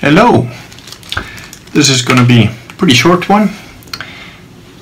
[0.00, 0.48] Hello.
[1.72, 3.50] This is going to be a pretty short one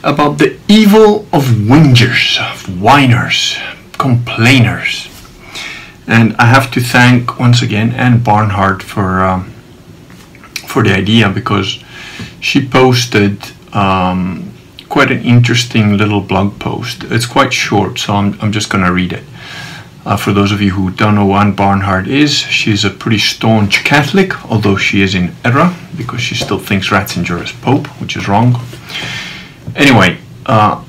[0.05, 3.57] about the evil of whingers, of whiners,
[3.97, 5.09] complainers.
[6.07, 9.55] And I have to thank once again Ann Barnhardt for um,
[10.69, 11.83] for the idea because
[12.41, 13.39] she posted
[13.73, 14.53] um,
[14.91, 17.05] quite an interesting little blog post.
[17.05, 19.25] It's quite short, so I'm, I'm just going to read it.
[20.07, 23.19] Uh, for those of you who don't know who Ann Barnhardt is, she's a pretty
[23.19, 28.17] staunch Catholic, although she is in error because she still thinks Ratzinger is Pope, which
[28.17, 28.55] is wrong.
[29.75, 30.85] Anyway, uh,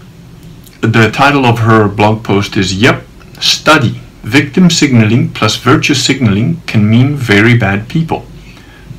[0.81, 3.03] the title of her blog post is Yep,
[3.39, 3.99] Study.
[4.21, 8.23] Victim signaling plus virtue signaling can mean very bad people.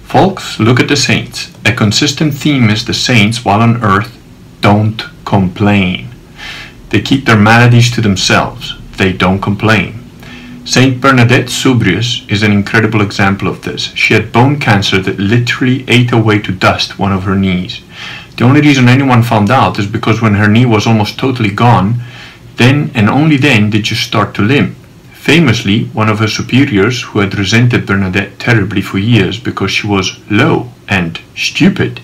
[0.03, 1.53] Folks, look at the saints.
[1.65, 4.19] A consistent theme is the saints, while on earth,
[4.63, 6.09] don't complain.
[6.89, 8.75] They keep their maladies to themselves.
[8.97, 9.98] They don't complain.
[10.69, 13.91] Saint Bernadette Soubirous is an incredible example of this.
[13.95, 17.81] She had bone cancer that literally ate away to dust one of her knees.
[18.37, 22.03] The only reason anyone found out is because when her knee was almost totally gone,
[22.57, 24.77] then and only then did she start to limp.
[25.15, 30.21] Famously, one of her superiors, who had resented Bernadette terribly for years because she was
[30.31, 32.03] low and stupid,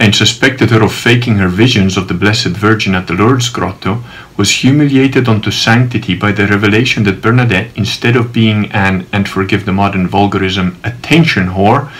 [0.00, 4.02] and suspected her of faking her visions of the Blessed Virgin at the Lourdes Grotto,
[4.38, 9.66] was humiliated unto sanctity by the revelation that Bernadette, instead of being an, and forgive
[9.66, 11.92] the modern vulgarism, attention whore,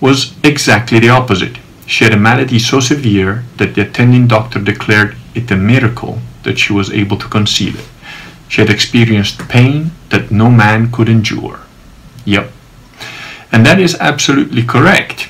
[0.00, 1.58] was exactly the opposite.
[1.86, 6.56] She had a malady so severe that the attending doctor declared it a miracle that
[6.56, 7.88] she was able to conceal it.
[8.48, 11.58] She had experienced pain that no man could endure.
[12.24, 12.52] Yep.
[13.50, 15.28] And that is absolutely correct.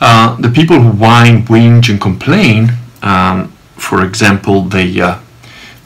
[0.00, 2.70] Uh, the people who whine, whinge, and complain,
[3.02, 5.18] um, for example, the uh,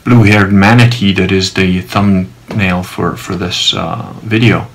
[0.05, 4.67] blue haired manatee that is the thumbnail for, for this uh, video,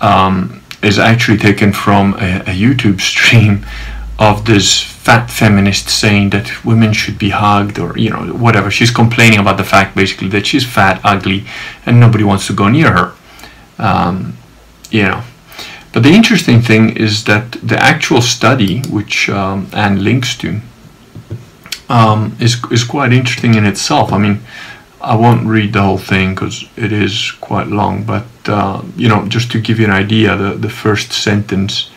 [0.00, 3.64] um, is actually taken from a, a, YouTube stream
[4.18, 8.70] of this fat feminist saying that women should be hugged or, you know, whatever.
[8.70, 11.44] She's complaining about the fact basically that she's fat, ugly,
[11.86, 13.14] and nobody wants to go near her.
[13.78, 14.36] Um,
[14.90, 15.22] you know,
[15.92, 20.60] but the interesting thing is that the actual study, which um, Ann links to,
[21.88, 24.12] um, is is quite interesting in itself.
[24.12, 24.40] I mean,
[25.00, 28.04] I won't read the whole thing because it is quite long.
[28.04, 31.90] But uh, you know, just to give you an idea, the the first sentence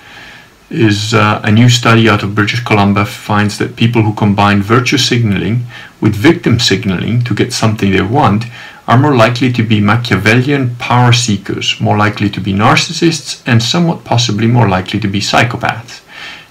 [0.69, 4.97] is uh, a new study out of British Columbia finds that people who combine virtue
[4.97, 5.65] signaling
[6.01, 8.45] with victim signaling to get something they want
[8.87, 14.03] are more likely to be Machiavellian power seekers, more likely to be narcissists, and somewhat
[14.03, 16.01] possibly more likely to be psychopaths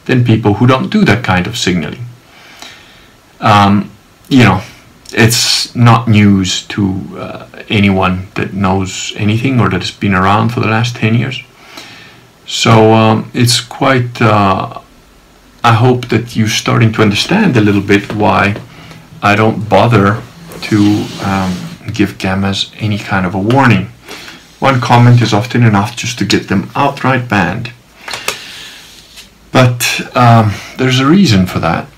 [0.06, 2.04] than people who don't do that kind of signaling.
[3.40, 3.90] Um,
[4.28, 4.62] you know,
[5.12, 10.60] it's not news to uh, anyone that knows anything or that has been around for
[10.60, 11.40] the last 10 years.
[12.46, 14.80] So um, it's quite, uh,
[15.62, 18.60] I hope that you're starting to understand a little bit why
[19.22, 20.22] I don't bother
[20.62, 21.06] to.
[21.22, 23.86] Um, give gammas any kind of a warning.
[24.58, 27.72] One comment is often enough just to get them outright banned.
[29.50, 31.88] But um, there's a reason for that,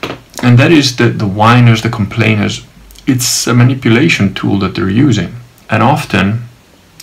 [0.43, 2.67] and that is that the whiners, the complainers,
[3.07, 5.35] it's a manipulation tool that they're using,
[5.69, 6.45] and often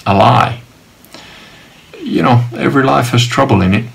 [0.05, 0.61] a lie.
[2.01, 3.85] You know, every life has trouble in it.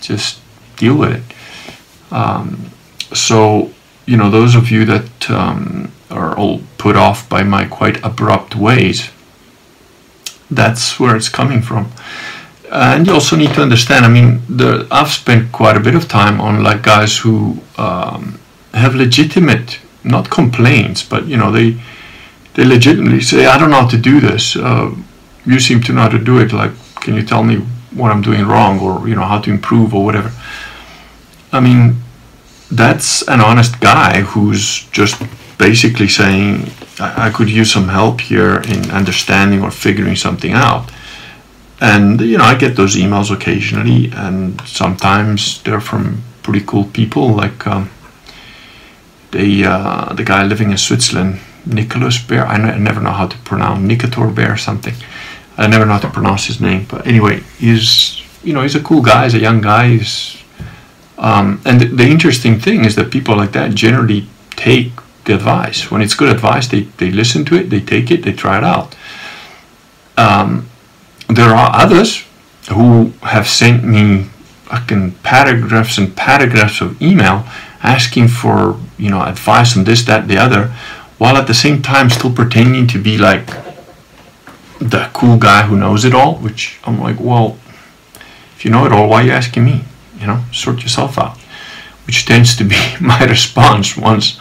[0.00, 0.40] Just
[0.76, 2.14] deal with it.
[2.14, 2.70] Um,
[3.12, 3.72] so,
[4.06, 8.54] you know, those of you that um, are all put off by my quite abrupt
[8.54, 9.10] ways.
[10.50, 11.90] That's where it's coming from.
[12.70, 14.04] And you also need to understand.
[14.04, 18.38] I mean, the, I've spent quite a bit of time on like guys who um,
[18.72, 21.76] have legitimate, not complaints, but you know, they
[22.54, 24.56] they legitimately say, "I don't know how to do this.
[24.56, 24.94] Uh,
[25.46, 26.52] you seem to know how to do it.
[26.52, 27.56] Like, can you tell me
[27.92, 30.32] what I'm doing wrong, or you know, how to improve, or whatever?"
[31.52, 31.96] I mean,
[32.70, 35.22] that's an honest guy who's just
[35.70, 36.46] basically saying
[37.00, 40.84] I, I could use some help here in understanding or figuring something out.
[41.80, 47.26] And you know, I get those emails occasionally, and sometimes they're from pretty cool people,
[47.42, 47.90] like um,
[49.32, 51.32] the uh, the guy living in Switzerland,
[51.66, 52.46] Nicholas Bear.
[52.46, 54.94] I, never know how to pronounce Nicator Bear or something.
[55.56, 58.84] I never know how to pronounce his name, but anyway, he's you know he's a
[58.88, 59.24] cool guy.
[59.24, 59.84] He's a young guy.
[59.96, 60.12] He's
[61.18, 64.20] um, and the interesting thing is that people like that generally
[64.56, 64.92] take
[65.24, 65.90] the advice.
[65.90, 68.64] When it's good advice, they, they listen to it, they take it, they try it
[68.64, 68.96] out.
[70.16, 70.68] Um,
[71.28, 72.24] there are others
[72.70, 74.24] who have sent me
[74.64, 77.44] fucking paragraphs and paragraphs of email
[77.82, 80.68] asking for you know advice on this, that, the other,
[81.18, 83.46] while at the same time still pretending to be like
[84.78, 86.36] the cool guy who knows it all.
[86.36, 87.58] Which I'm like, well,
[88.14, 89.84] if If you know it all, why are you asking me?
[90.18, 91.36] You know, sort yourself out.
[92.06, 94.38] Which tends to be my response once,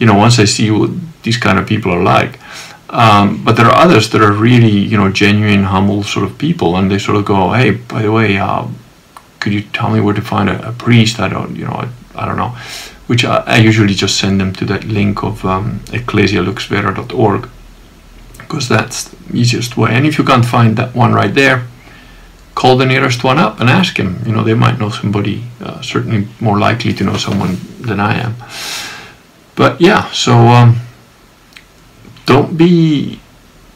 [0.00, 0.90] you know, once I see what
[1.22, 2.40] these kind of people are like.
[2.88, 6.76] Um, but there are others that are really, you know, genuine, humble sort of people,
[6.76, 8.66] and they sort of go, "Hey, by the way, uh,
[9.38, 11.20] could you tell me where to find a, a priest?
[11.20, 12.56] I don't, you know, I, I don't know."
[13.06, 17.48] Which I, I, usually just send them to that link of um, ecclesialuxvera.org
[18.38, 19.90] because that's the easiest way.
[19.92, 21.66] And if you can't find that one right there,
[22.54, 24.20] call the nearest one up and ask him.
[24.26, 28.14] You know, they might know somebody, uh, certainly more likely to know someone than I
[28.14, 28.34] am.
[29.56, 30.34] But yeah, so.
[30.34, 30.80] Um,
[32.30, 33.18] don't be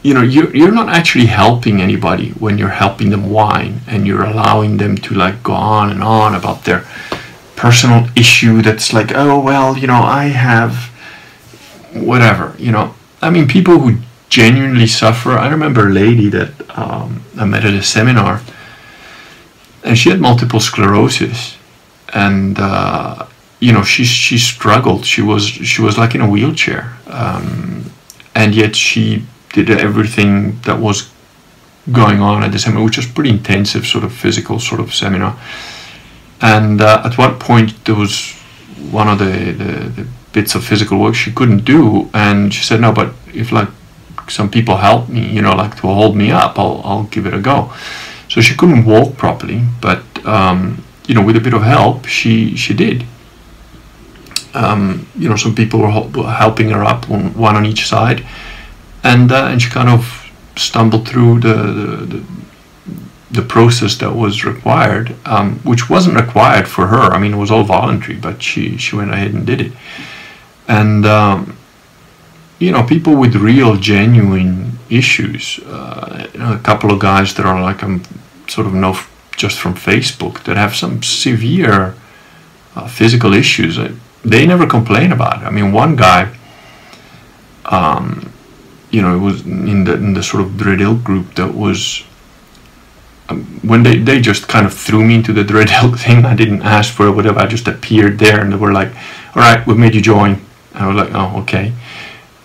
[0.05, 4.23] you know you're, you're not actually helping anybody when you're helping them whine and you're
[4.23, 6.87] allowing them to like go on and on about their
[7.57, 10.75] personal issue that's like oh well you know i have
[11.93, 13.99] whatever you know i mean people who
[14.29, 18.41] genuinely suffer i remember a lady that um, i met at a seminar
[19.83, 21.57] and she had multiple sclerosis
[22.13, 23.27] and uh,
[23.61, 27.91] you know she she struggled she was she was like in a wheelchair um,
[28.35, 31.09] and yet she did everything that was
[31.93, 35.39] going on at the seminar, which was pretty intensive, sort of physical sort of seminar.
[36.41, 38.33] And uh, at one point, there was
[38.91, 42.81] one of the, the, the, bits of physical work she couldn't do, and she said,
[42.81, 43.69] "No, but if like
[44.29, 47.35] some people help me, you know, like to hold me up, I'll I'll give it
[47.35, 47.73] a go."
[48.29, 52.57] So she couldn't walk properly, but um, you know, with a bit of help, she
[52.57, 53.05] she did
[54.55, 58.25] um, you know, some people were helping her up, on, one on each side,
[59.03, 61.55] and uh, and she kind of stumbled through the
[62.13, 62.25] the,
[63.31, 67.13] the process that was required, um, which wasn't required for her.
[67.13, 69.73] I mean, it was all voluntary, but she she went ahead and did it,
[70.69, 71.05] and.
[71.07, 71.57] Um,
[72.61, 75.59] you know, people with real, genuine issues.
[75.67, 78.03] Uh, you know, a couple of guys that are like I'm um,
[78.47, 78.97] sort of know
[79.37, 81.95] just from Facebook that have some severe
[82.77, 83.79] uh, physical issues
[84.25, 85.45] they never complain about it.
[85.45, 86.35] I mean, one guy,
[87.67, 88.33] um,
[88.91, 92.05] you know, it was in the in the sort of Dread group that was
[93.29, 95.69] um, when they they just kind of threw me into the Dread
[95.99, 96.25] thing.
[96.25, 97.41] I didn't ask for it, whatever.
[97.41, 98.95] I just appeared there, and they were like,
[99.35, 100.41] "All right, we've made you join."
[100.75, 101.73] I was like, "Oh, okay,"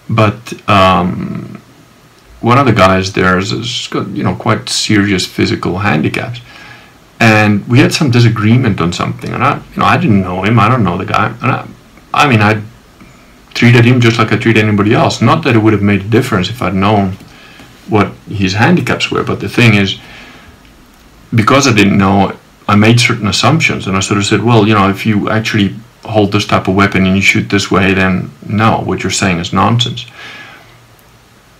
[0.09, 0.69] but.
[0.69, 1.55] Um,
[2.41, 6.39] one of the guys there has got you know quite serious physical handicaps,
[7.19, 10.59] and we had some disagreement on something and I you know I didn't know him
[10.59, 11.67] I don't know the guy and I
[12.19, 12.61] I mean I
[13.53, 16.09] treated him just like I treat anybody else not that it would have made a
[16.17, 17.17] difference if I'd known
[17.87, 18.07] what
[18.41, 19.99] his handicaps were but the thing is
[21.33, 22.37] because I didn't know
[22.67, 25.75] I made certain assumptions and I sort of said well you know if you actually
[26.03, 29.39] hold this type of weapon and you shoot this way then no what you're saying
[29.39, 30.05] is nonsense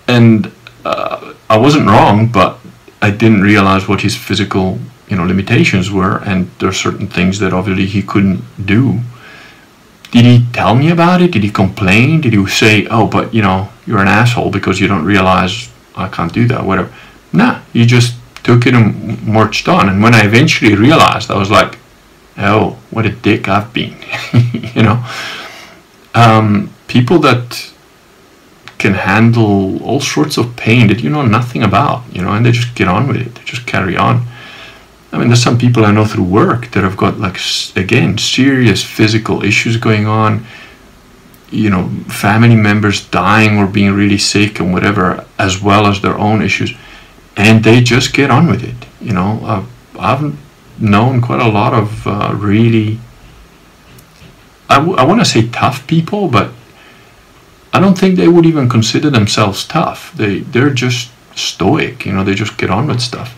[0.07, 0.51] and
[0.85, 2.59] uh, I wasn't wrong but
[3.01, 4.79] I didn't realize what his physical
[5.09, 8.99] you know limitations were, and there are certain things that obviously he couldn't do.
[10.11, 11.31] Did he tell me about it?
[11.31, 12.21] Did he complain?
[12.21, 16.07] Did he say, "Oh, but you know, you're an asshole because you don't realize I
[16.07, 16.65] can't do that"?
[16.65, 16.91] Whatever.
[17.31, 19.87] Nah, he just took it and marched on.
[19.89, 21.77] And when I eventually realized, I was like,
[22.37, 23.95] "Oh, what a dick I've been,"
[24.75, 25.03] you know.
[26.15, 27.71] Um, people that
[28.79, 32.51] can handle all sorts of pain that you know nothing about, you know, and they
[32.51, 33.35] just get on with it.
[33.35, 34.25] They just carry on.
[35.11, 37.39] I mean, there's some people I know through work that have got like
[37.75, 40.45] again serious physical issues going on.
[41.51, 46.15] You know, family members dying or being really sick and whatever, as well as their
[46.15, 46.75] own issues,
[47.35, 48.85] and they just get on with it.
[49.01, 49.65] You know,
[49.97, 50.35] I've
[50.79, 52.99] known quite a lot of uh, really,
[54.69, 56.51] I, w- I want to say tough people, but
[57.73, 60.13] I don't think they would even consider themselves tough.
[60.15, 62.05] They they're just stoic.
[62.05, 63.35] You know, they just get on with stuff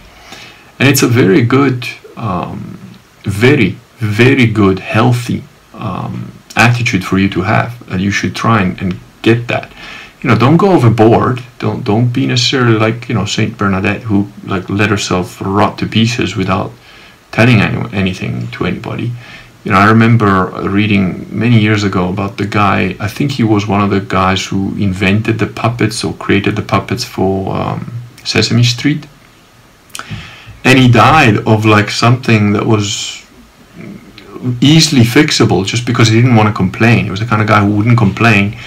[0.82, 2.80] and it's a very good, um,
[3.22, 5.44] very, very good, healthy
[5.76, 9.72] um, attitude for you to have, and you should try and, and get that.
[10.24, 11.44] You know, don't go overboard.
[11.60, 15.86] Don't don't be necessarily like you know Saint Bernadette who like let herself rot to
[15.86, 16.72] pieces without
[17.32, 19.12] telling any, anything to anybody.
[19.64, 22.96] You know, I remember reading many years ago about the guy.
[23.00, 26.64] I think he was one of the guys who invented the puppets or created the
[26.64, 29.06] puppets for um, Sesame Street
[30.64, 33.26] and he died of like something that was
[34.60, 37.06] easily fixable just because he didn't want to complain.
[37.06, 38.58] He was the kind of guy who wouldn't complain,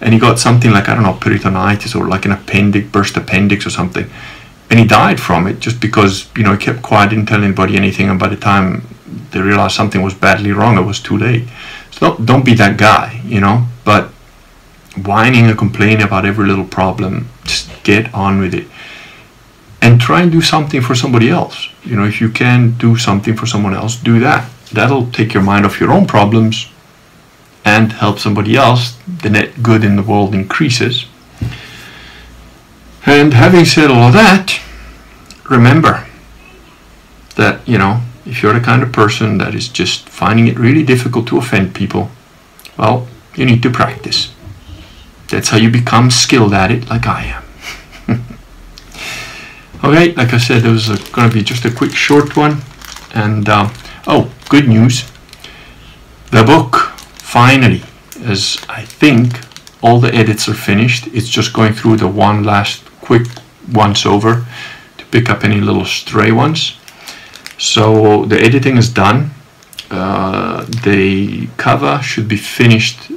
[0.00, 3.66] and he got something like I don't know peritonitis or like an appendix burst appendix
[3.66, 4.08] or something,
[4.70, 7.76] and he died from it just because you know he kept quiet, didn't tell anybody
[7.76, 8.82] anything, and by the time
[9.30, 11.48] they realized something was badly wrong, it was too late.
[11.90, 13.66] So don't, don't be that guy, you know.
[13.84, 14.08] But
[15.04, 18.66] whining and complaining about every little problem, just get on with it
[19.82, 21.68] and try and do something for somebody else.
[21.82, 24.48] You know, if you can do something for someone else, do that.
[24.72, 26.70] That'll take your mind off your own problems
[27.64, 28.96] and help somebody else.
[29.22, 31.06] The net good in the world increases.
[33.04, 34.60] And having said all of that,
[35.50, 36.06] remember
[37.34, 40.84] that, you know, if you're the kind of person that is just finding it really
[40.84, 42.08] difficult to offend people,
[42.78, 44.32] well, you need to practice.
[45.28, 47.41] That's how you become skilled at it, like I am.
[49.84, 52.62] Okay, like I said, it was going to be just a quick short one.
[53.14, 53.68] And, uh,
[54.06, 55.10] oh, good news.
[56.30, 56.76] The book,
[57.18, 57.82] finally,
[58.16, 59.40] is, I think,
[59.82, 61.08] all the edits are finished.
[61.08, 63.26] It's just going through the one last quick
[63.72, 64.46] once over
[64.98, 66.78] to pick up any little stray ones.
[67.58, 69.30] So the editing is done.
[69.90, 73.10] Uh, the cover should be finished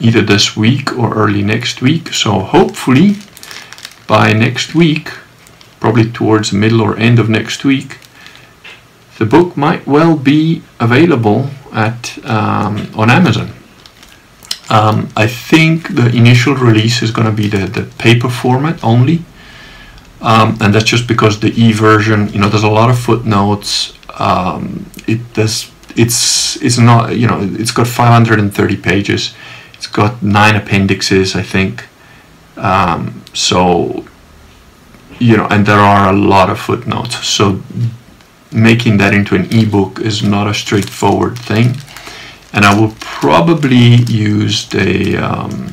[0.00, 2.12] either this week or early next week.
[2.12, 3.16] So hopefully
[4.06, 5.08] by next week,
[5.80, 7.98] probably towards the middle or end of next week,
[9.18, 13.52] the book might well be available at um, on Amazon.
[14.70, 19.24] Um, I think the initial release is going to be the, the paper format only.
[20.20, 23.94] Um, and that's just because the e version, you know, there's a lot of footnotes.
[24.18, 29.34] Um, it does, it's, it's not, you know, it's got 530 pages.
[29.74, 31.86] It's got nine appendixes, I think.
[32.56, 34.04] Um, so,
[35.20, 37.14] you know, and there are a lot of footnotes.
[37.26, 37.62] So
[38.50, 41.76] making that into an ebook is not a straightforward thing
[42.52, 45.70] and I will probably use the um,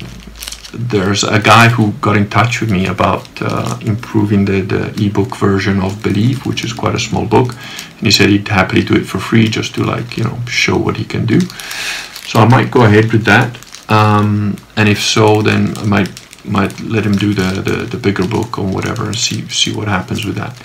[0.74, 5.36] there's a guy who got in touch with me about uh, improving the, the ebook
[5.36, 8.94] version of Believe, which is quite a small book, and he said he'd happily do
[8.94, 11.40] it for free just to like you know show what he can do.
[12.28, 13.58] So I might go ahead with that,
[13.90, 18.28] um, and if so, then I might might let him do the, the, the bigger
[18.28, 20.56] book or whatever and see see what happens with that.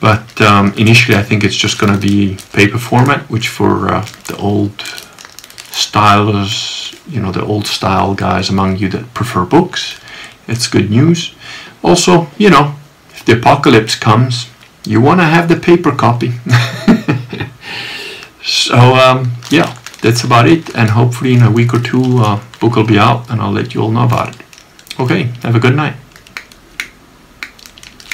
[0.00, 4.06] But um, initially, I think it's just going to be paper format, which for uh,
[4.26, 4.76] the old
[5.72, 10.00] stylers, you know, the old style guys among you that prefer books,
[10.46, 11.34] it's good news.
[11.82, 12.74] Also, you know,
[13.10, 14.48] if the apocalypse comes,
[14.84, 16.32] you want to have the paper copy.
[18.42, 20.74] so, um, yeah, that's about it.
[20.76, 23.74] And hopefully, in a week or two, uh, book will be out and I'll let
[23.74, 24.47] you all know about it.
[24.98, 25.94] Okay, have a good night.